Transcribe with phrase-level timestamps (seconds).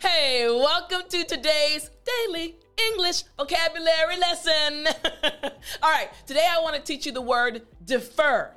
[0.00, 2.54] Hey, welcome to today's daily
[2.90, 4.86] English vocabulary lesson.
[5.82, 8.54] All right, today I want to teach you the word defer.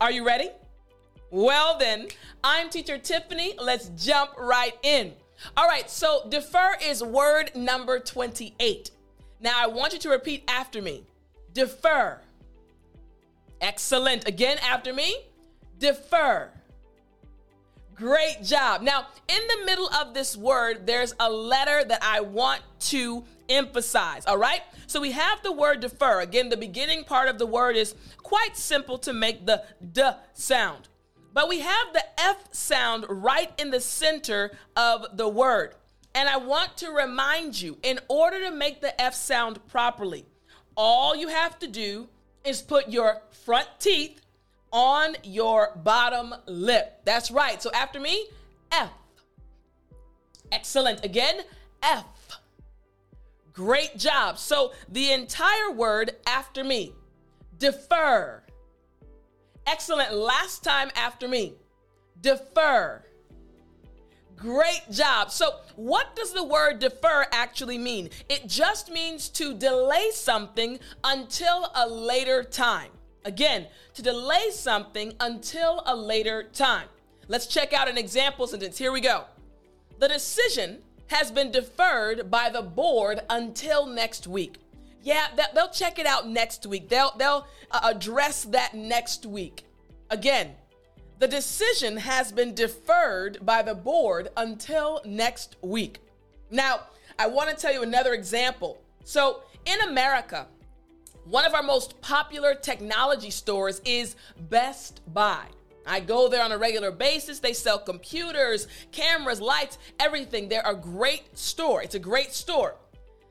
[0.00, 0.48] Are you ready?
[1.30, 2.08] Well, then,
[2.42, 3.54] I'm teacher Tiffany.
[3.56, 5.12] Let's jump right in.
[5.56, 8.90] All right, so defer is word number 28.
[9.40, 11.04] Now, I want you to repeat after me
[11.52, 12.20] defer.
[13.60, 14.26] Excellent.
[14.26, 15.18] Again, after me,
[15.78, 16.50] defer.
[17.94, 18.82] Great job.
[18.82, 24.26] Now, in the middle of this word, there's a letter that I want to emphasize.
[24.26, 24.62] All right?
[24.86, 26.20] So we have the word defer.
[26.20, 29.62] Again, the beginning part of the word is quite simple to make the
[29.92, 30.02] d
[30.32, 30.88] sound.
[31.32, 35.74] But we have the F sound right in the center of the word.
[36.14, 40.26] And I want to remind you in order to make the F sound properly,
[40.76, 42.08] all you have to do
[42.44, 44.20] is put your front teeth
[44.74, 47.00] on your bottom lip.
[47.04, 47.62] That's right.
[47.62, 48.26] So after me,
[48.72, 48.90] F.
[50.50, 51.04] Excellent.
[51.04, 51.42] Again,
[51.82, 52.04] F.
[53.52, 54.36] Great job.
[54.36, 56.92] So the entire word after me,
[57.56, 58.42] defer.
[59.66, 60.12] Excellent.
[60.12, 61.54] Last time after me,
[62.20, 63.02] defer.
[64.36, 65.30] Great job.
[65.30, 68.10] So, what does the word defer actually mean?
[68.28, 72.90] It just means to delay something until a later time.
[73.24, 76.88] Again, to delay something until a later time.
[77.28, 78.76] Let's check out an example sentence.
[78.76, 79.24] Here we go.
[79.98, 84.58] The decision has been deferred by the board until next week.
[85.02, 86.88] Yeah, they'll check it out next week.
[86.88, 89.64] They'll they'll uh, address that next week.
[90.10, 90.54] Again,
[91.18, 96.00] the decision has been deferred by the board until next week.
[96.50, 96.80] Now,
[97.18, 98.82] I want to tell you another example.
[99.04, 100.46] So, in America,
[101.24, 104.16] one of our most popular technology stores is
[104.50, 105.46] Best Buy.
[105.86, 107.38] I go there on a regular basis.
[107.38, 110.48] They sell computers, cameras, lights, everything.
[110.48, 111.82] They're a great store.
[111.82, 112.76] It's a great store.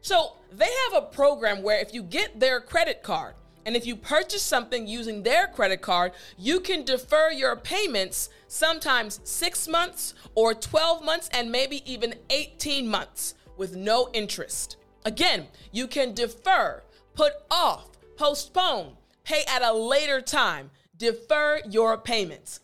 [0.00, 3.34] So they have a program where if you get their credit card
[3.66, 9.20] and if you purchase something using their credit card, you can defer your payments sometimes
[9.24, 14.76] six months or 12 months and maybe even 18 months with no interest.
[15.06, 16.82] Again, you can defer
[17.14, 22.60] put off, postpone, pay at a later time, defer your payments.